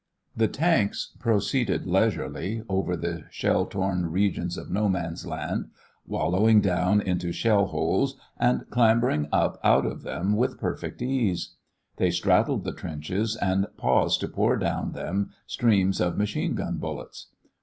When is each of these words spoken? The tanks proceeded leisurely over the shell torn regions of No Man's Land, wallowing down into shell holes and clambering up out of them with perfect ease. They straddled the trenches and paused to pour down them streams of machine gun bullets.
The 0.35 0.47
tanks 0.47 1.15
proceeded 1.19 1.85
leisurely 1.85 2.63
over 2.67 2.97
the 2.97 3.25
shell 3.29 3.67
torn 3.67 4.07
regions 4.07 4.57
of 4.57 4.71
No 4.71 4.89
Man's 4.89 5.27
Land, 5.27 5.69
wallowing 6.07 6.59
down 6.59 7.01
into 7.01 7.31
shell 7.31 7.67
holes 7.67 8.17
and 8.39 8.67
clambering 8.71 9.27
up 9.31 9.59
out 9.63 9.85
of 9.85 10.01
them 10.01 10.35
with 10.35 10.59
perfect 10.59 11.03
ease. 11.03 11.53
They 11.97 12.09
straddled 12.09 12.63
the 12.63 12.73
trenches 12.73 13.35
and 13.35 13.67
paused 13.77 14.21
to 14.21 14.27
pour 14.27 14.57
down 14.57 14.93
them 14.93 15.29
streams 15.45 16.01
of 16.01 16.17
machine 16.17 16.55
gun 16.55 16.79
bullets. 16.79 17.27